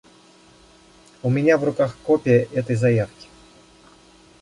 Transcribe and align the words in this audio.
У 1.21 1.29
меня 1.29 1.59
в 1.59 1.63
руках 1.63 1.95
копия 2.03 2.47
этой 2.53 2.73
заявки. 2.75 3.27